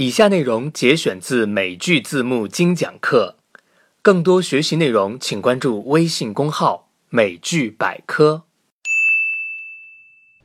[0.00, 3.36] 以下内容节选自美剧字幕精讲课，
[4.00, 8.44] 更多学习内容请关注微信公号“美剧百科”。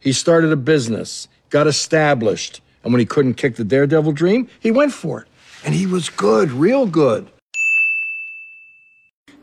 [0.04, 4.74] He started a business, got established, and when he couldn't kick the daredevil dream, he
[4.74, 5.28] went for it.
[5.64, 7.24] And he was good, real good.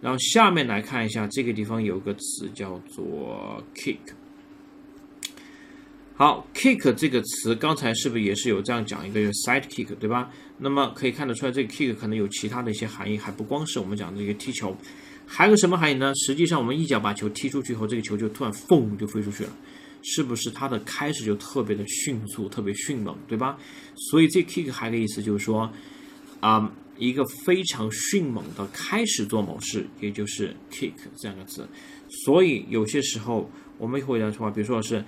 [0.02, 3.96] 然后下面来看一下这个地方有个词叫做 kick。
[6.14, 10.30] 好，kick 这个词刚才是不是也是有这样讲一个 side kick，对吧？
[10.58, 14.76] 那么可以看得出来，这个 kick 可能有其他的一些含义，还不光是我们讲的这个踢球，
[15.26, 16.12] 还有个什么含义呢？
[16.14, 19.50] 实际上，我们一脚把球踢出去以后，这个球就突然嘣就飞出去了，
[20.02, 23.58] 是不是它的开始就特别的迅速，特别迅猛，对吧？
[23.96, 25.68] 所以这 kick 还有个意思就是说，
[26.40, 31.66] 啊、一个非常迅猛的开始做某事，也就是 kick 这样个词。
[32.24, 35.02] 所以有些时候我们会来说，比如说是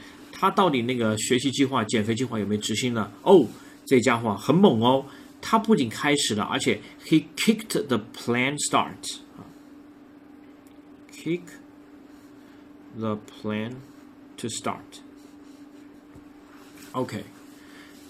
[0.44, 3.10] 他到底那个学习计划、减肥计划有没有执行呢？
[3.22, 3.46] 哦，
[3.86, 5.06] 这家伙很猛哦，
[5.40, 9.48] 他不仅开始了，而且 he kicked the plan start 啊
[11.10, 11.40] ，kick
[12.98, 13.72] the plan
[14.36, 15.00] to start。
[16.92, 17.24] OK，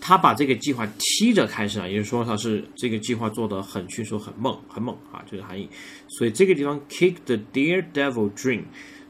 [0.00, 5.68] 他把这个计划踢着开始了，也就是说他是这个计划做得很迅速、很猛、很猛啊，这个含义。
[6.08, 8.64] 所以这个地方 kick the daredevil dream，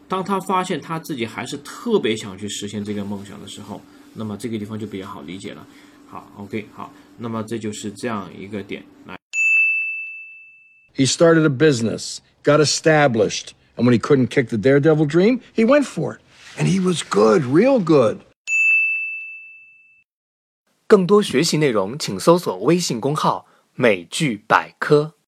[0.07, 3.81] 当他发现他自己还是特别想去实现这个梦想的时候，
[4.13, 5.67] 那么这个地方就比较好理解了。
[6.09, 9.17] 好，OK，好，那么这就是这样一个点来。
[10.95, 15.85] He started a business, got established, and when he couldn't kick the daredevil dream, he went
[15.85, 16.21] for it.
[16.57, 18.19] And he was good, real good.
[20.87, 25.14] 更多学习内容请搜索微信公号“美剧百科”。